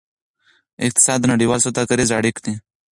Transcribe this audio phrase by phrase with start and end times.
[0.87, 2.35] اقتصاد د نړیوالو سوداګریزو اړیک